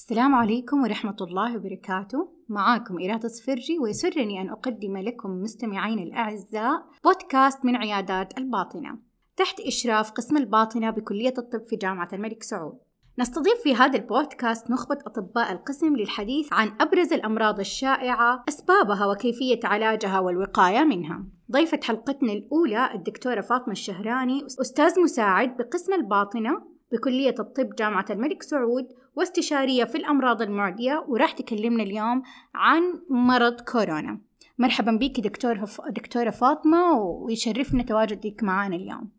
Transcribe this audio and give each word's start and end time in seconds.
السلام 0.00 0.34
عليكم 0.34 0.82
ورحمة 0.82 1.16
الله 1.20 1.56
وبركاته. 1.56 2.32
معاكم 2.48 2.98
إيراد 2.98 3.26
صفرجي 3.26 3.78
ويسرني 3.78 4.40
أن 4.40 4.48
أقدم 4.48 4.96
لكم 4.96 5.30
مستمعين 5.30 5.98
الأعزاء 5.98 6.86
بودكاست 7.04 7.64
من 7.64 7.76
عيادات 7.76 8.38
الباطنة. 8.38 8.98
تحت 9.36 9.60
إشراف 9.60 10.10
قسم 10.10 10.36
الباطنة 10.36 10.90
بكلية 10.90 11.34
الطب 11.38 11.62
في 11.62 11.76
جامعة 11.76 12.08
الملك 12.12 12.42
سعود. 12.42 12.78
نستضيف 13.18 13.62
في 13.62 13.74
هذا 13.74 13.98
البودكاست 13.98 14.70
نخبة 14.70 14.98
أطباء 15.06 15.52
القسم 15.52 15.96
للحديث 15.96 16.52
عن 16.52 16.72
أبرز 16.80 17.12
الأمراض 17.12 17.60
الشائعة 17.60 18.44
أسبابها 18.48 19.06
وكيفية 19.06 19.60
علاجها 19.64 20.20
والوقاية 20.20 20.84
منها. 20.84 21.24
ضيفة 21.52 21.80
حلقتنا 21.82 22.32
الأولى 22.32 22.94
الدكتورة 22.94 23.40
فاطمة 23.40 23.72
الشهراني 23.72 24.46
أستاذ 24.46 25.00
مساعد 25.00 25.56
بقسم 25.56 25.92
الباطنة 25.92 26.70
بكلية 26.92 27.34
الطب 27.38 27.74
جامعة 27.78 28.04
الملك 28.10 28.42
سعود 28.42 28.88
واستشارية 29.16 29.84
في 29.84 29.98
الأمراض 29.98 30.42
المعدية 30.42 31.04
وراح 31.08 31.32
تكلمنا 31.32 31.82
اليوم 31.82 32.22
عن 32.54 32.82
مرض 33.10 33.60
كورونا. 33.60 34.20
مرحبا 34.58 34.92
بك 34.92 35.20
دكتور 35.20 35.64
دكتورة 35.88 36.30
فاطمة 36.30 36.92
ويشرفنا 36.98 37.82
تواجدك 37.82 38.42
معنا 38.42 38.76
اليوم. 38.76 39.10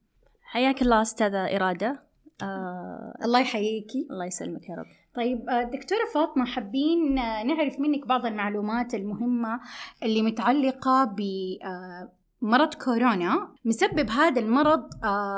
حياك 0.43 0.81
الله 0.81 1.01
أستاذة 1.01 1.55
إرادة. 1.55 2.03
آه 2.43 3.13
الله 3.25 3.39
يحييكي. 3.39 4.07
الله 4.11 4.25
يسلمك 4.25 4.69
يا 4.69 4.75
رب. 4.75 4.85
طيب 5.15 5.49
آه، 5.49 5.63
دكتورة 5.63 6.05
فاطمة 6.13 6.45
حابين 6.45 7.19
آه، 7.19 7.43
نعرف 7.43 7.79
منك 7.79 8.07
بعض 8.07 8.25
المعلومات 8.25 8.93
المهمة 8.93 9.59
اللي 10.03 10.21
متعلقة 10.21 11.03
بمرض 11.03 12.09
آه، 12.43 12.69
كورونا 12.85 13.55
مسبب 13.65 14.09
هذا 14.09 14.41
المرض 14.41 14.89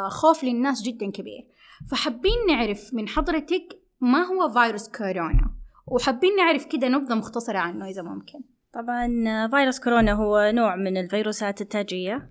خوف 0.09 0.43
للناس 0.43 0.81
جدا 0.81 1.11
كبير. 1.11 1.47
فحابين 1.91 2.45
نعرف 2.47 2.93
من 2.93 3.07
حضرتك 3.07 3.79
ما 4.01 4.23
هو 4.23 4.49
فيروس 4.49 4.89
كورونا؟ 4.89 5.51
وحابين 5.87 6.35
نعرف 6.35 6.65
كده 6.65 6.87
نبذة 6.87 7.15
مختصرة 7.15 7.57
عنه 7.57 7.89
إذا 7.89 8.01
ممكن. 8.01 8.39
طبعا 8.73 9.07
فيروس 9.47 9.79
كورونا 9.79 10.13
هو 10.13 10.51
نوع 10.53 10.75
من 10.75 10.97
الفيروسات 10.97 11.61
التاجية. 11.61 12.29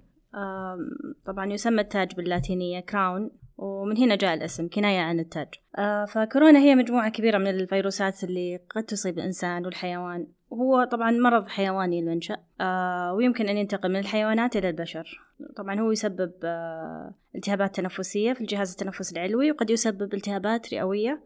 طبعا 1.25 1.47
يسمى 1.47 1.81
التاج 1.81 2.15
باللاتينية 2.15 2.81
كراون. 2.81 3.31
ومن 3.57 3.97
هنا 3.97 4.17
جاء 4.17 4.35
الاسم 4.35 4.69
كناية 4.69 5.01
عن 5.01 5.21
التاج. 5.21 5.49
آه، 5.79 6.05
فكورونا 6.05 6.59
هي 6.59 6.75
مجموعة 6.75 7.09
كبيرة 7.09 7.39
من 7.39 7.47
الفيروسات 7.47 8.25
اللي 8.25 8.61
قد 8.77 8.83
تصيب 8.83 9.19
الإنسان 9.19 9.67
والحيوان. 9.67 10.27
وهو 10.53 10.85
طبعا 10.85 11.11
مرض 11.11 11.49
حيواني 11.49 12.01
المنشأ 12.01 12.37
آه، 12.61 13.15
ويمكن 13.15 13.49
أن 13.49 13.57
ينتقل 13.57 13.89
من 13.89 13.99
الحيوانات 13.99 14.57
إلى 14.57 14.69
البشر 14.69 15.21
طبعا 15.57 15.81
هو 15.81 15.93
يسبب 15.93 16.33
آه، 16.45 17.15
التهابات 17.35 17.77
تنفسية 17.77 18.33
في 18.33 18.41
الجهاز 18.41 18.71
التنفس 18.71 19.13
العلوي 19.13 19.51
وقد 19.51 19.71
يسبب 19.71 20.15
التهابات 20.15 20.75
رئوية 20.75 21.23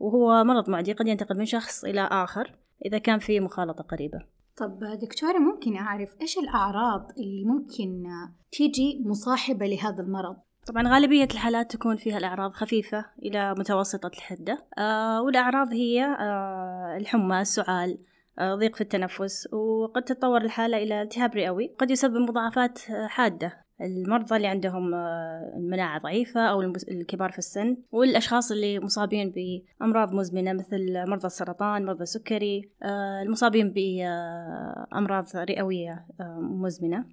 وهو 0.00 0.44
مرض 0.44 0.70
معدي 0.70 0.92
قد 0.92 1.08
ينتقل 1.08 1.38
من 1.38 1.44
شخص 1.44 1.84
إلى 1.84 2.00
آخر 2.00 2.54
إذا 2.84 2.98
كان 2.98 3.18
في 3.18 3.40
مخالطة 3.40 3.84
قريبة 3.84 4.18
طب 4.56 4.78
دكتورة 5.02 5.38
ممكن 5.38 5.76
أعرف 5.76 6.14
إيش 6.20 6.38
الأعراض 6.38 7.10
اللي 7.18 7.44
ممكن 7.44 8.04
تيجي 8.52 9.02
مصاحبة 9.06 9.66
لهذا 9.66 10.02
المرض؟ 10.02 10.36
طبعا 10.66 10.94
غالبية 10.94 11.28
الحالات 11.32 11.72
تكون 11.72 11.96
فيها 11.96 12.18
الأعراض 12.18 12.50
خفيفة 12.50 13.04
إلى 13.22 13.54
متوسطة 13.58 14.06
الحدة 14.06 14.64
آه 14.78 15.22
والأعراض 15.22 15.72
هي 15.72 16.04
آه 16.04 16.96
الحمى 16.96 17.40
السعال 17.40 17.98
ضيق 18.40 18.74
في 18.76 18.80
التنفس 18.80 19.48
وقد 19.52 20.02
تتطور 20.02 20.40
الحالة 20.40 20.76
إلى 20.76 21.02
التهاب 21.02 21.34
رئوي. 21.34 21.74
قد 21.78 21.90
يسبب 21.90 22.16
مضاعفات 22.16 22.90
آه، 22.90 23.06
حادة. 23.06 23.62
المرضى 23.80 24.36
اللي 24.36 24.46
عندهم 24.46 24.94
آه، 24.94 25.54
المناعة 25.56 26.00
ضعيفة 26.00 26.40
أو 26.40 26.60
الكبار 26.60 27.32
في 27.32 27.38
السن 27.38 27.76
والأشخاص 27.90 28.52
اللي 28.52 28.78
مصابين 28.80 29.32
بأمراض 29.80 30.12
مزمنة 30.12 30.52
مثل 30.52 31.10
مرضى 31.10 31.26
السرطان 31.26 31.84
مرضى 31.84 32.02
السكري 32.02 32.70
آه، 32.82 33.22
المصابين 33.22 33.72
بأمراض 33.72 35.24
رئوية 35.36 36.06
مزمنة. 36.40 37.04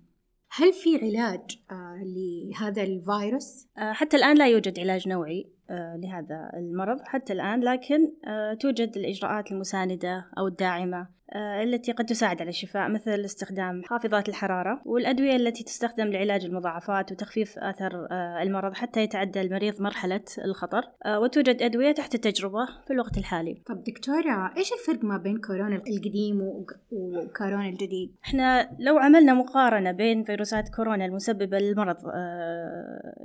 هل 0.52 0.74
في 0.74 0.96
علاج 0.96 1.59
آه 1.72 2.03
لهذا 2.06 2.84
الفيروس؟ 2.84 3.68
آه 3.78 3.91
حتى 3.91 4.18
الآن 4.18 4.38
لا 4.38 4.47
يوجد 4.47 4.79
علاج 4.79 5.08
نوعي. 5.08 5.41
آه 5.41 5.59
لهذا 5.72 6.52
المرض 6.53 7.02
حتى 7.02 7.34
الآن 7.34 7.59
لكن 7.59 8.13
آه، 8.28 8.53
توجد 8.53 8.97
الإجراءات 8.97 9.52
المساندة 9.52 10.25
أو 10.38 10.47
الداعمة. 10.47 11.00
آه، 11.00 11.19
التي 11.35 11.91
قد 11.91 12.06
تساعد 12.06 12.41
على 12.41 12.50
الشفاء 12.50 12.90
مثل 12.90 13.25
استخدام 13.25 13.84
حافظات 13.84 14.29
الحرارة 14.29 14.81
والأدوية 14.85 15.35
التي 15.35 15.63
تستخدم 15.63 16.07
لعلاج 16.07 16.45
المضاعفات 16.45 17.12
وتخفيف 17.12 17.59
آثار 17.59 18.07
آه، 18.12 18.41
المرض 18.41 18.73
حتى 18.73 19.03
يتعدى 19.03 19.41
المريض 19.41 19.81
مرحلة 19.81 20.23
الخطر 20.45 20.81
وتوجد 21.07 21.62
أدوية 21.62 21.91
تحت 21.91 22.16
التجربة 22.16 22.66
في 22.88 22.94
الوقت 22.94 23.17
الحالي 23.17 23.62
طب 23.66 23.84
دكتورة 23.84 24.53
إيش 24.57 24.73
الفرق 24.73 25.03
ما 25.03 25.17
بين 25.17 25.38
كورونا 25.38 25.75
القديم 25.75 26.41
وكورونا 26.91 27.69
الجديد؟ 27.69 28.16
إحنا 28.25 28.69
لو 28.79 28.97
عملنا 28.97 29.34
مقارنة 29.34 29.91
بين 29.91 30.23
فيروسات 30.23 30.69
كورونا 30.69 31.06
المسببة 31.06 31.59
للمرض 31.59 31.97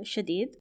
الشديد 0.01 0.55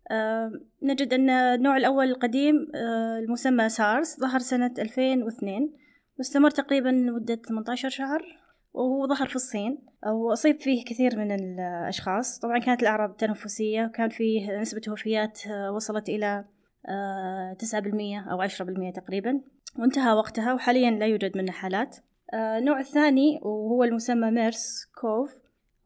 نجد 0.82 1.12
أن 1.15 1.61
نوع 1.62 1.75
النوع 1.75 1.76
الأول 1.76 2.11
القديم 2.11 2.69
آه، 2.75 3.19
المسمى 3.19 3.69
سارس 3.69 4.21
ظهر 4.21 4.38
سنة 4.38 4.75
2002 4.78 5.72
واستمر 6.19 6.51
تقريبا 6.51 6.89
لمدة 6.89 7.35
18 7.35 7.89
شهر 7.89 8.45
وهو 8.75 9.07
ظهر 9.07 9.29
في 9.29 9.37
الصين. 9.37 9.79
وأصيب 10.07 10.61
فيه 10.61 10.85
كثير 10.85 11.19
من 11.19 11.33
الأشخاص. 11.33 12.39
طبعا 12.39 12.59
كانت 12.59 12.83
الأعراض 12.83 13.13
تنفسية 13.13 13.85
وكان 13.85 14.09
فيه 14.09 14.61
نسبة 14.61 14.93
وفيات 14.93 15.47
آه، 15.47 15.73
وصلت 15.73 16.09
إلى 16.09 16.45
آه، 16.89 17.57
تسعة 17.59 17.81
بالمية 17.81 18.27
أو 18.31 18.41
عشرة 18.41 18.65
بالمية 18.65 18.93
تقريبا. 18.93 19.41
وانتهى 19.79 20.13
وقتها 20.13 20.55
وحاليا 20.55 20.91
لا 20.91 21.07
يوجد 21.07 21.37
منه 21.37 21.53
حالات. 21.53 21.97
النوع 22.35 22.81
الثاني 22.81 23.41
وهو 23.43 23.85
المسمى 23.85 24.31
ميرس 24.31 24.85
كوف 25.01 25.35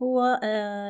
هو 0.02 0.40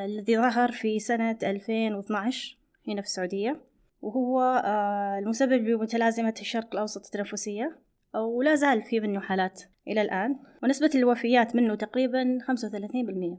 الذي 0.05 0.37
ظهر 0.37 0.73
في 0.73 0.99
سنة 0.99 1.39
2012 1.43 2.59
هنا 2.89 3.01
في 3.01 3.07
السعودية. 3.07 3.61
وهو 4.03 4.41
آه، 4.65 5.19
المسبب 5.19 5.69
لمتلازمة 5.69 6.35
الشرق 6.41 6.69
الأوسط 6.73 7.05
التنفسية. 7.05 7.79
ولا 8.15 8.55
زال 8.55 8.83
في 8.83 9.01
منه 9.01 9.21
حالات 9.21 9.63
إلى 9.89 10.03
الآن. 10.03 10.39
ونسبة 10.63 10.91
الوفيات 10.95 11.57
منه 11.57 11.75
تقريبا 11.75 12.39
35% 12.43 13.39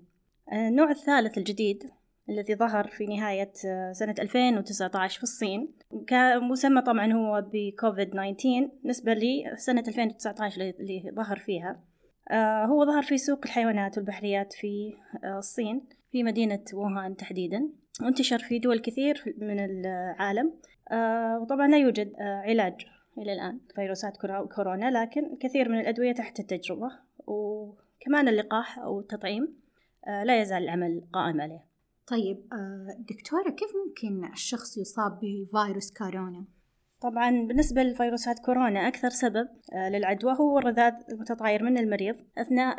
النوع 0.53 0.91
الثالث 0.91 1.38
الجديد 1.38 1.84
الذي 2.30 2.56
ظهر 2.56 2.88
في 2.88 3.06
نهاية 3.06 3.52
آه، 3.66 3.91
سنة 3.91 4.16
2019 4.19 5.18
في 5.18 5.24
الصين 5.24 5.72
كان 6.08 6.44
مسمى 6.44 6.81
طبعا 6.81 7.13
هو 7.13 7.46
بكوفيد 7.53 8.09
19 8.09 8.69
نسبة 8.85 9.13
لسنة 9.13 9.84
2019 9.88 10.62
اللي 10.62 11.12
ظهر 11.16 11.40
فيها. 11.40 11.79
آه، 12.31 12.66
هو 12.66 12.85
ظهر 12.85 13.03
في 13.03 13.18
سوق 13.18 13.40
الحيوانات 13.46 13.97
والبحريات 13.97 14.53
في 14.53 14.94
الصين 15.38 15.81
في 16.12 16.24
مدينة 16.24 16.63
ووهان 16.74 17.16
تحديدا. 17.16 17.69
وانتشر 18.02 18.40
في 18.40 18.59
دول 18.59 18.79
كثير 18.79 19.35
من 19.38 19.59
العالم. 19.59 20.53
آه، 20.91 21.40
وطبعا 21.40 21.68
لا 21.68 21.78
يوجد 21.78 22.13
آه، 22.19 22.41
علاج 22.41 22.85
إلى 23.19 23.34
الآن. 23.34 23.59
فيروسات 23.75 24.18
كورونا 24.56 25.03
لكن 25.03 25.38
كثير 25.40 25.69
من 25.69 25.80
الأدوية 25.80 26.12
تحت 26.12 26.40
التجربة 26.40 26.91
وكمان 27.28 28.28
اللقاح 28.28 28.80
أو 28.80 29.00
التطعيم 29.00 29.57
آه، 30.07 30.24
لا 30.24 30.41
يزال 30.41 30.63
العمل 30.63 31.03
قائم 31.13 31.41
عليه. 31.41 31.69
طيب 32.08 32.38
دكتورة 33.00 33.50
كيف 33.50 33.69
ممكن 33.85 34.31
الشخص 34.34 34.78
يصاب 34.78 35.19
بفيروس 35.22 35.91
كورونا؟ 35.97 36.46
طبعا 37.02 37.29
بالنسبة 37.29 37.84
لفيروسات 37.84 38.40
كورونا 38.40 38.88
أكثر 38.88 39.09
سبب 39.09 39.47
للعدوى 39.91 40.34
هو 40.40 40.59
الرذاذ 40.59 40.94
المتطاير 41.09 41.63
من 41.63 41.78
المريض 41.78 42.16
أثناء 42.38 42.75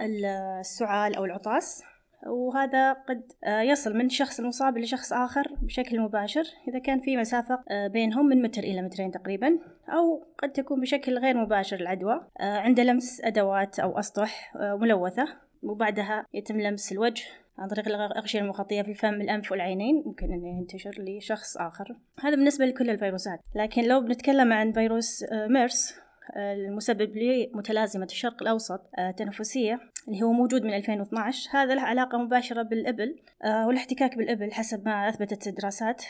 السعال 0.60 1.14
أو 1.14 1.24
العطاس. 1.24 1.82
وهذا 2.26 2.92
قد 2.92 3.32
آه، 3.44 3.60
يصل 3.60 3.96
من 3.96 4.08
شخص 4.08 4.40
المصاب 4.40 4.78
لشخص 4.78 5.12
آخر 5.12 5.42
بشكل 5.62 6.00
مباشر. 6.00 6.44
إذا 6.68 6.78
كان 6.78 7.00
في 7.00 7.16
مسافة 7.16 7.64
آه، 7.68 7.86
بينهم 7.86 8.26
من 8.26 8.42
متر 8.42 8.62
إلى 8.62 8.82
مترين 8.82 9.10
تقريبا 9.10 9.58
أو 9.88 10.24
قد 10.38 10.52
تكون 10.52 10.80
بشكل 10.80 11.18
غير 11.18 11.36
مباشر 11.36 11.76
العدوى 11.76 12.20
آه، 12.40 12.58
عند 12.58 12.80
لمس 12.80 13.20
أدوات 13.24 13.78
أو 13.78 13.98
أسطح 13.98 14.52
ملوثة. 14.56 15.28
وبعدها 15.62 16.26
يتم 16.34 16.60
لمس 16.60 16.92
الوجه 16.92 17.24
عن 17.58 17.68
طريق 17.68 17.88
الأغشية 17.88 18.40
المخاطية 18.40 18.82
في 18.82 18.90
الفم 18.90 19.20
الأنف 19.20 19.52
والعينين. 19.52 20.02
ممكن 20.06 20.32
أنه 20.32 20.58
ينتشر 20.58 20.94
لشخص 20.98 21.56
آخر. 21.56 21.96
هذا 22.20 22.36
بالنسبة 22.36 22.64
لكل 22.64 22.90
الفيروسات. 22.90 23.40
لكن 23.54 23.84
لو 23.84 24.00
بنتكلم 24.00 24.52
عن 24.52 24.72
فيروس 24.72 25.24
ميرس 25.32 26.00
المسبب 26.36 27.16
لمتلازمة 27.16 28.04
الشرق 28.04 28.42
الأوسط 28.42 28.80
التنفسية 28.98 29.74
آه، 29.74 29.89
اللي 30.08 30.22
هو 30.22 30.32
موجود 30.32 30.62
من 30.62 30.74
2012 30.74 31.50
هذا 31.52 31.74
له 31.74 31.82
علاقة 31.82 32.18
مباشرة 32.18 32.62
بالإبل 32.62 33.16
آه، 33.44 33.66
والاحتكاك 33.66 34.16
بالإبل 34.16 34.52
حسب 34.52 34.84
ما 34.84 35.08
أثبتت 35.08 35.46
الدراسات. 35.46 36.04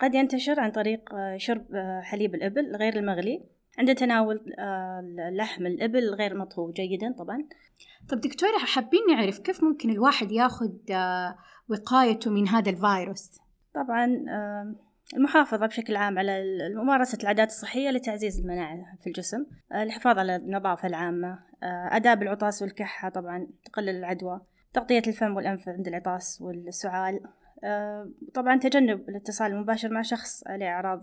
قد 0.00 0.14
ينتشر 0.14 0.60
عن 0.60 0.70
طريق 0.70 1.14
آه، 1.14 1.36
شرب 1.36 1.66
حليب 2.02 2.34
الإبل 2.34 2.76
غير 2.76 2.96
المغلي. 2.96 3.42
عند 3.78 3.94
تناول 3.94 4.54
لحم 5.32 5.66
الإبل 5.66 6.14
غير 6.14 6.38
مطهو 6.38 6.70
جيدا 6.70 7.14
طبعا. 7.18 7.48
طب 8.08 8.20
دكتورة 8.20 8.58
حابين 8.58 9.00
نعرف 9.10 9.38
كيف 9.38 9.64
ممكن 9.64 9.90
الواحد 9.90 10.32
ياخذ 10.32 10.70
وقايته 11.68 12.30
من 12.30 12.48
هذا 12.48 12.70
الفيروس؟ 12.70 13.30
طبعا 13.74 14.24
المحافظة 15.16 15.66
بشكل 15.66 15.96
عام 15.96 16.18
على 16.18 16.44
ممارسة 16.74 17.18
العادات 17.22 17.48
الصحية 17.48 17.90
لتعزيز 17.90 18.40
المناعة 18.40 18.96
في 19.00 19.06
الجسم 19.06 19.46
الحفاظ 19.74 20.18
على 20.18 20.36
النظافة 20.36 20.88
العامة 20.88 21.38
آداب 21.92 22.22
العطاس 22.22 22.62
والكحة 22.62 23.08
طبعا 23.08 23.46
تقلل 23.64 23.88
العدوى 23.96 24.40
تغطية 24.72 25.02
الفم 25.06 25.36
والأنف 25.36 25.68
عند 25.68 25.88
العطاس 25.88 26.42
والسعال 26.42 27.20
طبعا 28.34 28.56
تجنب 28.58 29.08
الاتصال 29.08 29.52
المباشر 29.52 29.88
مع 29.88 30.02
شخص 30.02 30.46
عليه 30.46 30.66
أعراض 30.66 31.02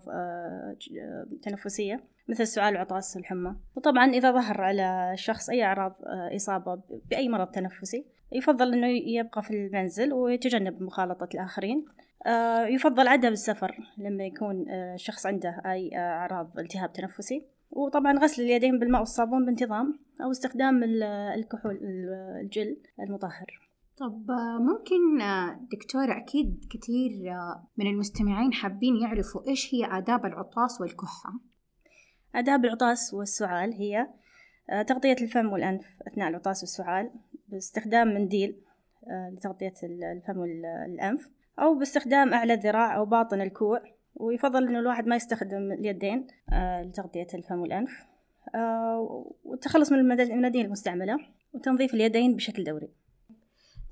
تنفسية 1.44 2.04
مثل 2.30 2.44
السعال 2.44 2.74
والعطاس 2.74 3.16
والحمى. 3.16 3.56
وطبعا 3.76 4.06
إذا 4.06 4.32
ظهر 4.32 4.62
على 4.62 5.10
الشخص 5.14 5.50
أي 5.50 5.64
أعراض 5.64 5.96
إصابة 6.36 6.82
بأي 7.10 7.30
مرض 7.30 7.48
تنفسي 7.48 8.06
يفضل 8.32 8.74
أنه 8.74 8.88
يبقى 8.88 9.42
في 9.42 9.52
المنزل 9.52 10.14
ويتجنب 10.14 10.82
مخالطة 10.82 11.30
الآخرين. 11.34 11.86
آه، 11.90 12.07
يفضل 12.70 13.08
عدم 13.08 13.32
السفر 13.32 13.78
لما 13.98 14.24
يكون 14.24 14.70
آه، 14.70 14.94
الشخص 14.96 15.26
عنده 15.26 15.62
أي 15.66 15.98
آه، 15.98 16.00
أعراض 16.00 16.60
التهاب 16.60 16.94
تنفسي. 16.94 17.46
وطبعا 17.72 18.20
غسل 18.20 18.42
اليدين 18.42 18.80
بالماء 18.80 19.02
والصابون 19.02 19.46
بانتظام 19.46 20.00
أو 20.24 20.32
استخدام 20.32 20.84
الكحول 21.36 21.80
الجل 22.42 22.78
المطهر. 23.00 23.70
طب 23.98 24.32
ممكن 24.60 25.18
دكتورة 25.72 26.18
أكيد 26.18 26.66
كثير 26.70 27.12
من 27.78 27.88
المستمعين 27.88 28.54
حابين 28.54 28.96
يعرفوا 29.02 29.48
إيش 29.48 29.74
هي 29.74 29.98
آداب 29.98 30.26
العطاس 30.26 30.82
والكحة؟ 30.82 31.34
آداب 32.36 32.66
العطاس 32.66 33.14
والسعال 33.14 33.74
هي 33.74 34.08
تغطية 34.88 35.16
الفم 35.22 35.52
والأنف 35.52 35.86
أثناء 36.08 36.30
العطاس 36.30 36.62
والسعال 36.62 37.12
باستخدام 37.48 38.08
منديل 38.08 38.62
لتغطية 39.34 39.74
الفم 39.84 40.38
والأنف 40.38 41.30
أو 41.60 41.76
باستخدام 41.76 42.34
أعلى 42.34 42.54
الذراع 42.54 42.98
أو 42.98 43.06
باطن 43.06 43.42
الكوع 43.42 43.82
ويفضل 44.16 44.68
إنه 44.68 44.80
الواحد 44.80 45.08
ما 45.08 45.16
يستخدم 45.16 45.72
اليدين 45.72 46.28
آه 46.54 46.84
لتغطية 46.84 47.28
الفم 47.34 47.60
والأنف. 47.60 48.06
آه 48.56 49.26
والتخلص 49.44 49.92
من 49.92 50.00
المناديل 50.00 50.66
المستعملة 50.66 51.18
وتنظيف 51.54 51.94
اليدين 51.94 52.36
بشكل 52.36 52.64
دوري. 52.64 52.90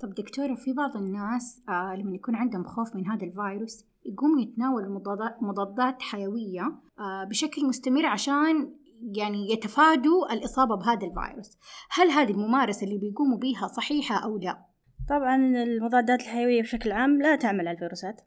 طب 0.00 0.14
دكتورة 0.14 0.54
في 0.54 0.72
بعض 0.72 0.96
الناس 0.96 1.62
آه 1.68 1.96
لما 1.96 2.14
يكون 2.14 2.34
عندهم 2.34 2.64
خوف 2.64 2.96
من 2.96 3.06
هذا 3.06 3.24
الفيروس 3.24 3.84
يقوموا 4.04 4.40
يتناولوا 4.40 5.00
مضادات 5.40 6.02
حيوية 6.02 6.72
بشكل 7.28 7.66
مستمر 7.66 8.06
عشان 8.06 8.74
يعني 9.16 9.52
يتفادوا 9.52 10.32
الإصابة 10.32 10.76
بهذا 10.76 11.06
الفيروس. 11.06 11.58
هل 11.90 12.10
هذه 12.10 12.30
الممارسة 12.30 12.84
اللي 12.84 12.98
بيقوموا 12.98 13.38
بيها 13.38 13.66
صحيحة 13.66 14.24
أو 14.24 14.38
لا؟ 14.38 14.75
طبعا 15.08 15.36
المضادات 15.36 16.20
الحيوية 16.20 16.62
بشكل 16.62 16.92
عام 16.92 17.22
لا 17.22 17.36
تعمل 17.36 17.68
على 17.68 17.70
الفيروسات 17.70 18.20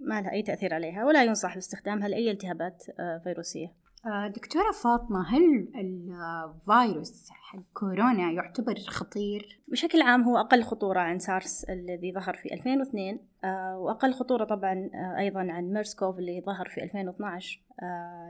ما 0.00 0.20
لها 0.20 0.32
أي 0.32 0.42
تأثير 0.42 0.74
عليها 0.74 1.04
ولا 1.04 1.24
ينصح 1.24 1.54
باستخدامها 1.54 2.08
لأي 2.08 2.30
التهابات 2.30 2.84
آه، 3.00 3.20
فيروسية 3.24 3.72
آه، 4.06 4.28
دكتورة 4.28 4.72
فاطمة 4.72 5.28
هل 5.28 5.68
الفيروس 5.74 7.30
حق 7.30 7.58
كورونا 7.74 8.32
يعتبر 8.32 8.74
خطير؟ 8.88 9.60
بشكل 9.68 10.02
عام 10.02 10.22
هو 10.22 10.38
أقل 10.38 10.62
خطورة 10.62 11.00
عن 11.00 11.18
سارس 11.18 11.64
الذي 11.64 12.12
ظهر 12.12 12.34
في 12.34 12.54
2002 12.54 13.18
آه، 13.44 13.78
وأقل 13.78 14.12
خطورة 14.12 14.44
طبعا 14.44 14.90
أيضا 15.18 15.40
عن 15.40 15.72
ميرس 15.72 15.98
كوف 15.98 16.18
اللي 16.18 16.40
ظهر 16.40 16.68
في 16.68 16.82
2012 16.82 17.60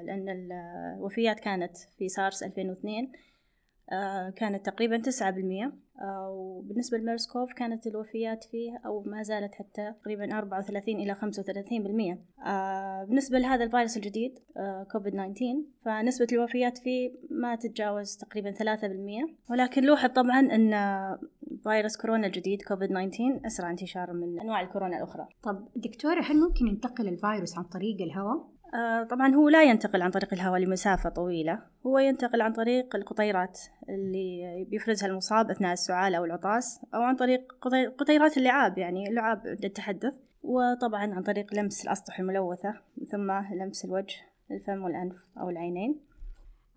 لأن 0.02 0.50
الوفيات 0.98 1.40
كانت 1.40 1.76
في 1.98 2.08
سارس 2.08 2.42
2002 2.42 3.12
كانت 4.36 4.66
تقريبا 4.66 4.96
تسعة 4.96 5.30
بالمية. 5.30 5.72
وبالنسبة 6.30 6.98
لميرس 6.98 7.32
كوف 7.32 7.52
كانت 7.52 7.86
الوفيات 7.86 8.44
فيه 8.44 8.80
أو 8.86 9.02
ما 9.02 9.22
زالت 9.22 9.54
حتى 9.54 9.92
تقريبا 10.00 10.38
أربعة 10.38 10.58
وثلاثين 10.58 11.00
إلى 11.00 11.14
خمسة 11.14 11.42
وثلاثين 11.42 11.82
بالمية. 11.82 12.18
آه، 12.46 13.04
بالنسبة 13.04 13.38
لهذا 13.38 13.64
الفيروس 13.64 13.96
الجديد 13.96 14.38
كوفيد 14.92 15.12
19 15.12 15.62
فنسبة 15.84 16.26
الوفيات 16.32 16.78
فيه 16.78 17.12
ما 17.30 17.56
تتجاوز 17.56 18.16
تقريبا 18.16 18.50
ثلاثة 18.50 18.88
بالمية. 18.88 19.26
ولكن 19.50 19.84
لوحظ 19.84 20.10
طبعا 20.10 20.40
أن 20.40 20.72
فيروس 21.62 21.96
كورونا 21.96 22.26
الجديد 22.26 22.62
كوفيد 22.62 22.88
19 22.88 23.46
أسرع 23.46 23.70
انتشارا 23.70 24.12
من 24.12 24.40
أنواع 24.40 24.60
الكورونا 24.60 24.96
الأخرى. 24.96 25.28
طب 25.42 25.68
دكتورة 25.76 26.20
هل 26.20 26.40
ممكن 26.40 26.66
ينتقل 26.66 27.08
الفيروس 27.08 27.58
عن 27.58 27.64
طريق 27.64 28.02
الهواء؟ 28.02 28.55
آه 28.76 29.02
طبعا 29.02 29.34
هو 29.34 29.48
لا 29.48 29.62
ينتقل 29.62 30.02
عن 30.02 30.10
طريق 30.10 30.34
الهواء 30.34 30.60
لمسافة 30.60 31.10
طويلة. 31.10 31.62
هو 31.86 31.98
ينتقل 31.98 32.40
عن 32.40 32.52
طريق 32.52 32.96
القطيرات 32.96 33.60
اللي 33.88 34.64
بيفرزها 34.70 35.08
المصاب 35.08 35.50
أثناء 35.50 35.72
السعال 35.72 36.14
أو 36.14 36.24
العطاس 36.24 36.80
أو 36.94 37.02
عن 37.02 37.16
طريق 37.16 37.52
قطيرات 37.98 38.36
اللعاب 38.36 38.78
يعني 38.78 39.08
اللعاب 39.08 39.42
عند 39.46 39.64
التحدث 39.64 40.14
وطبعا 40.42 41.14
عن 41.14 41.22
طريق 41.22 41.54
لمس 41.54 41.84
الأسطح 41.84 42.20
الملوثة 42.20 42.74
ثم 43.12 43.30
لمس 43.32 43.84
الوجه 43.84 44.16
الفم 44.50 44.84
والأنف 44.84 45.16
أو 45.40 45.50
العينين. 45.50 46.00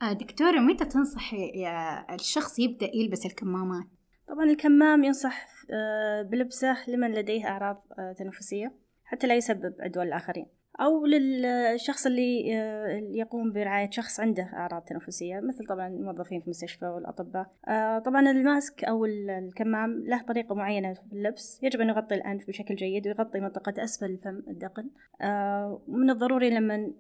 آه 0.02 0.14
دكتورة 0.14 0.60
متى 0.60 0.86
تنصحي 0.86 1.68
الشخص 2.14 2.60
يبدأ 2.60 2.90
يلبس 2.96 3.26
الكمامات؟ 3.26 3.86
طبعا 4.28 4.46
الكمام 4.46 5.04
ينصح 5.04 5.48
آه، 5.72 6.22
بلبسه 6.22 6.90
لمن 6.90 7.12
لديه 7.12 7.48
أعراض 7.48 7.84
تنفسية 8.18 8.74
حتى 9.04 9.28
لا 9.28 9.36
يسبب 9.36 9.76
عدوى 9.80 10.06
للآخرين 10.06 10.59
أو 10.80 11.06
للشخص 11.06 12.06
اللي 12.06 12.58
آه، 12.58 13.02
يقوم 13.12 13.52
برعاية 13.52 13.90
شخص 13.90 14.20
عنده 14.20 14.44
أعراض 14.44 14.82
تنفسية 14.82 15.40
مثل 15.40 15.66
طبعا 15.70 15.88
الموظفين 15.88 16.40
في 16.40 16.46
المستشفى 16.46 16.86
والأطباء. 16.86 17.52
آه، 17.68 18.00
طبعا 18.00 18.32
الماسك 18.32 18.84
أو 18.84 19.06
الكمام 19.06 20.04
له 20.06 20.22
طريقة 20.22 20.56
معينة 20.56 20.94
في 20.94 21.14
اللبس. 21.14 21.60
يجب 21.64 21.82
أن 21.82 21.90
يغطي 21.90 22.16
الأنف 22.16 22.48
بشكل 22.48 22.76
جيد 22.76 23.08
ويغطي 23.08 23.40
منطقة 23.40 23.84
أسفل 23.84 24.06
الفم 24.06 24.44
الدقن. 24.48 24.90
آه، 25.22 25.82
من 25.88 26.10
الضروري 26.10 26.50
لما 26.50 26.92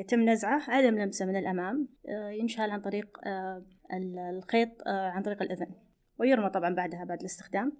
يتم 0.00 0.20
نزعه 0.20 0.62
عدم 0.68 0.98
لمسه 0.98 1.26
من 1.26 1.36
الأمام. 1.36 1.88
ينشال 2.40 2.70
عن 2.70 2.80
طريق 2.80 3.18
الخيط 4.30 4.68
عن 4.86 5.22
طريق 5.22 5.42
الأذن. 5.42 5.66
ويرمى 6.18 6.50
طبعا 6.50 6.74
بعدها 6.74 7.04
بعد 7.04 7.20
الاستخدام. 7.20 7.72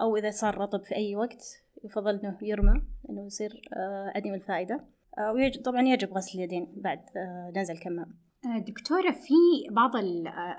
أو 0.00 0.16
إذا 0.16 0.30
صار 0.30 0.58
رطب 0.58 0.82
في 0.82 0.96
أي 0.96 1.16
وقت 1.16 1.42
يفضل 1.84 2.20
إنه 2.20 2.38
يرمى. 2.42 2.82
إنه 3.12 3.26
يصير 3.26 3.60
آه، 3.76 4.12
عديم 4.16 4.34
الفائدة. 4.34 4.84
آه، 5.18 5.32
ويجب 5.32 5.62
طبعا 5.62 5.82
يجب 5.82 6.12
غسل 6.12 6.38
اليدين 6.38 6.72
بعد 6.76 6.98
آه، 7.16 7.52
نزل 7.56 7.74
الكمام 7.74 8.22
دكتورة 8.44 9.10
في 9.10 9.34
بعض 9.70 9.96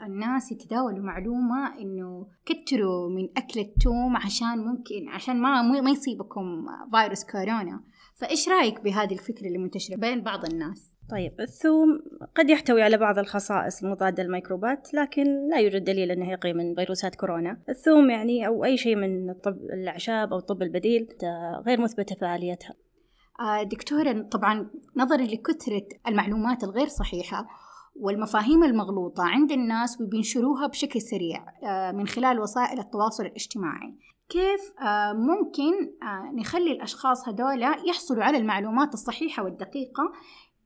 الناس 0.06 0.52
يتداولوا 0.52 1.06
معلومة 1.06 1.80
إنه 1.80 2.28
كتروا 2.46 3.10
من 3.10 3.30
أكل 3.38 3.60
التوم 3.60 4.18
عشان 4.18 4.58
ممكن 4.58 5.10
عشان 5.10 5.42
ما 5.42 5.62
ما 5.62 5.90
يصيبكم 5.90 6.66
فيروس 6.92 7.24
كورونا. 7.24 7.84
فإيش 8.16 8.50
رأيك 8.50 8.82
بهذه 8.82 9.14
الفكرة 9.14 9.48
اللي 9.48 9.58
منتشرة 9.58 9.96
بين 9.96 10.22
بعض 10.22 10.46
الناس؟ 10.46 10.93
طيب 11.10 11.42
الثوم 11.42 12.02
قد 12.36 12.50
يحتوي 12.50 12.82
على 12.82 12.98
بعض 12.98 13.20
الخصائص 13.20 13.84
المضادة 13.84 14.24
للميكروبات 14.24 14.94
لكن 14.94 15.50
لا 15.50 15.60
يوجد 15.60 15.84
دليل 15.84 16.12
أنه 16.12 16.32
يقي 16.32 16.54
من 16.54 16.76
فيروسات 16.76 17.16
كورونا. 17.16 17.58
الثوم 17.70 18.10
يعني 18.10 18.48
أو 18.48 18.66
أي 18.66 18.78
شيء 18.78 18.96
من 18.96 19.30
الطب 19.30 19.58
الأعشاب 19.74 20.34
أو 20.34 20.40
الطب 20.40 20.62
البديل 20.62 21.08
غير 21.66 21.82
مثبتة 21.82 22.16
فعاليتها 22.16 22.76
آه، 23.40 23.64
دكتورة 23.64 24.22
طبعا 24.32 24.70
نظرا 24.96 25.22
لكثرة 25.22 25.88
المعلومات 26.08 26.64
الغير 26.64 26.88
صحيحة 26.88 27.48
والمفاهيم 27.96 28.64
المغلوطة 28.64 29.24
عند 29.24 29.52
الناس 29.52 30.02
وبينشروها 30.02 30.68
بشكل 30.68 31.02
سريع 31.02 31.46
آه، 31.64 31.92
من 31.92 32.08
خلال 32.08 32.40
وسائل 32.40 32.80
التواصل 32.80 33.26
الاجتماعي. 33.26 33.94
كيف 34.30 34.74
آه، 34.82 35.14
ممكن 35.14 35.72
نخلي 36.36 36.72
الأشخاص 36.72 37.28
هذولا 37.30 37.76
يحصلوا 37.88 38.24
على 38.24 38.38
المعلومات 38.38 38.94
الصحيحة 38.94 39.44
والدقيقة 39.44 40.12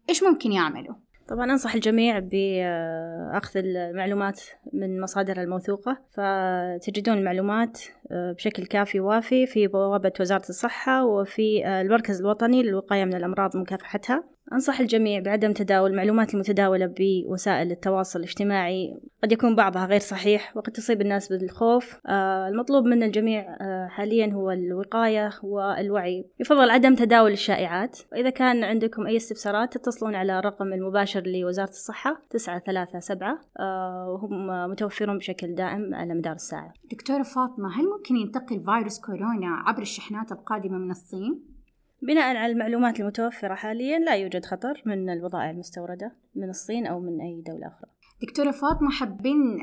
إيش 0.10 0.24
ممكن 0.24 0.52
يعملوا؟ 0.52 0.96
طبعا 1.28 1.52
أنصح 1.52 1.74
الجميع 1.74 2.20
بأخذ 2.20 3.60
المعلومات 3.60 4.42
من 4.74 5.02
مصادر 5.02 5.42
الموثوقة 5.42 5.98
فتجدون 6.10 7.18
المعلومات 7.18 7.82
آه، 8.12 8.32
بشكل 8.32 8.66
كافي 8.66 9.00
وافي 9.00 9.46
في 9.46 9.68
بوابة 9.68 10.14
وزارة 10.20 10.50
الصحة 10.50 11.06
وفي 11.06 11.66
آه، 11.66 11.82
المركز 11.82 12.22
الوطني 12.22 12.64
للوقاية 12.64 13.06
من 13.06 13.16
الأمراض 13.16 13.56
ومكافحتها 13.56 14.24
أنصح 14.54 14.80
الجميع 14.80 15.20
بعدم 15.20 15.54
تداول 15.54 15.92
المعلومات 15.92 16.34
المتداولة 16.34 16.94
بوسائل 16.98 17.72
التواصل 17.72 18.20
الاجتماعي. 18.20 18.98
قد 19.24 19.32
يكون 19.32 19.56
بعضها 19.56 19.86
غير 19.86 20.00
صحيح 20.00 20.58
وقد 20.58 20.72
تصيب 20.72 21.02
الناس 21.02 21.30
بالخوف. 21.30 22.00
آه 22.06 22.48
المطلوب 22.48 22.86
من 22.86 23.04
الجميع 23.04 23.58
آه 23.62 23.88
حاليا 23.88 24.34
هو 24.34 24.52
الوقاية 24.52 25.32
والوعي. 25.44 26.26
يفضل 26.40 26.70
عدم 26.70 26.96
تداول 26.96 27.32
الشائعات. 27.32 28.00
وإذا 28.12 28.30
كان 28.30 28.64
عندكم 28.64 29.08
أي 29.08 29.18
استفسارات 29.18 29.78
تتصلون 29.78 30.16
على 30.16 30.40
الرقم 30.40 30.74
المباشر 30.74 31.24
لوزارة 31.26 31.70
الصحة 31.70 32.22
تسعة 32.30 32.60
ثلاثة 32.60 33.00
سبعة. 33.00 33.40
آه 33.60 34.10
وهم 34.10 34.48
متوفرون 34.72 35.18
بشكل 35.18 35.56
دائم 35.56 35.96
على 35.96 36.14
مدار 36.14 36.36
الساعة. 36.36 36.74
دكتورة 36.92 37.24
فاطمة 37.24 37.70
هل 37.80 37.86
ممكن 37.98 38.16
ينتقل 38.16 38.64
فيروس 38.64 39.00
كورونا 39.00 39.48
عبر 39.66 39.82
الشحنات 39.82 40.32
القادمة 40.32 40.78
من 40.78 40.92
الصين؟ 40.92 41.57
بناء 42.02 42.36
على 42.36 42.52
المعلومات 42.52 43.00
المتوفرة 43.00 43.56
حاليا 43.56 44.00
لا 44.00 44.16
يوجد 44.16 44.46
خطر 44.46 44.82
من 44.86 45.10
البضائع 45.10 45.50
المستوردة 45.50 46.12
من 46.36 46.50
الصين 46.50 46.88
أو 46.88 47.00
من 47.00 47.22
أي 47.22 47.42
دولة 47.42 47.68
أخرى. 47.68 47.90
دكتورة 48.22 48.52
فاطمة 48.52 48.90
حابين 48.92 49.60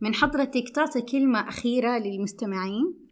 من 0.00 0.14
حضرتك 0.14 0.68
تعطي 0.74 1.02
كلمة 1.02 1.48
أخيرة 1.48 1.98
للمستمعين؟ 1.98 3.08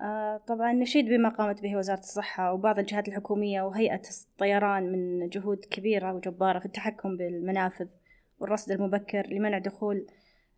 آه 0.00 0.36
طبعا 0.48 0.72
نشيد 0.72 1.04
بما 1.04 1.28
قامت 1.28 1.62
به 1.62 1.76
وزارة 1.76 1.98
الصحة 1.98 2.52
وبعض 2.52 2.78
الجهات 2.78 3.08
الحكومية 3.08 3.62
وهيئة 3.62 4.02
الطيران 4.30 4.92
من 4.92 5.28
جهود 5.28 5.58
كبيرة 5.70 6.14
وجبارة 6.14 6.58
في 6.58 6.66
التحكم 6.66 7.16
بالمنافذ 7.16 7.86
والرصد 8.38 8.72
المبكر 8.72 9.26
لمنع 9.26 9.58
دخول 9.58 10.06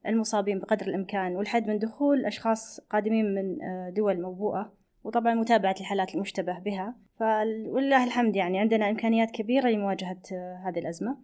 المصابين 0.06 0.58
بقدر 0.58 0.86
الإمكان 0.86 1.36
والحد 1.36 1.68
من 1.68 1.78
دخول 1.78 2.26
أشخاص 2.26 2.80
قادمين 2.80 3.34
من 3.34 3.62
آه، 3.62 3.90
دول 3.90 4.22
موبوءة. 4.22 4.72
وطبعا 5.04 5.34
متابعة 5.34 5.74
الحالات 5.80 6.14
المشتبه 6.14 6.58
بها. 6.58 6.94
فلله 7.16 8.04
الحمد 8.04 8.36
يعني 8.36 8.58
عندنا 8.58 8.90
إمكانيات 8.90 9.30
كبيرة 9.30 9.68
لمواجهة 9.68 10.20
آه، 10.32 10.62
هذه 10.66 10.78
الأزمة. 10.78 11.16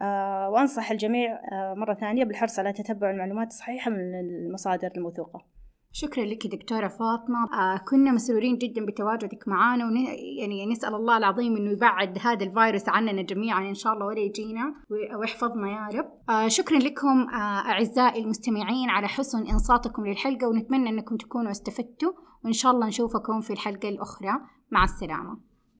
آه، 0.00 0.50
وأنصح 0.50 0.90
الجميع 0.90 1.40
مرة 1.74 1.94
ثانية 1.94 2.24
بالحرص 2.24 2.58
على 2.58 2.72
تتبع 2.72 3.10
المعلومات 3.10 3.48
الصحيحة 3.48 3.90
من 3.90 4.14
المصادر 4.14 4.90
الموثوقة. 4.96 5.46
شكرا 5.92 6.24
لك 6.24 6.46
دكتورة 6.46 6.88
فاطمة. 6.88 7.44
آه 7.54 7.76
كنا 7.76 8.12
مسرورين 8.12 8.58
جدا 8.58 8.86
بتواجدك 8.86 9.48
معنا 9.48 9.86
ون... 9.86 9.96
يعني 10.38 10.66
نسأل 10.66 10.94
الله 10.94 11.16
العظيم 11.16 11.56
إنه 11.56 11.70
يبعد 11.70 12.18
هذا 12.20 12.44
الفيروس 12.44 12.88
عننا 12.88 13.22
جميعا 13.22 13.68
إن 13.68 13.74
شاء 13.74 13.92
الله 13.92 14.06
ولا 14.06 14.18
يجينا 14.18 14.74
ويحفظنا 15.18 15.68
يا 15.68 15.98
رب. 15.98 16.12
آه 16.30 16.48
شكرا 16.48 16.78
لكم 16.78 17.28
آه 17.28 17.70
أعزائي 17.70 18.24
المستمعين 18.24 18.90
على 18.90 19.08
حسن 19.08 19.46
إنصاتكم 19.46 20.06
للحلقة 20.06 20.48
ونتمنى 20.48 20.88
أنكم 20.88 21.16
تكونوا 21.16 21.50
استفدتوا 21.50 22.12
وإن 22.44 22.52
شاء 22.52 22.72
الله 22.72 22.86
نشوفكم 22.86 23.40
في 23.40 23.52
الحلقة 23.52 23.88
الأخرى. 23.88 24.32
مع 24.70 24.84
السلامة. 24.84 25.51